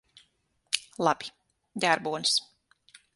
Labi. 1.07 1.29
Ģērbonis. 1.85 2.35